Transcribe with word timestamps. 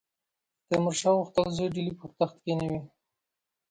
تیمورشاه 0.67 1.15
غوښتل 1.19 1.47
زوی 1.57 1.69
ډهلي 1.73 1.93
پر 1.99 2.07
تخت 2.17 2.35
کښېنوي. 2.43 2.81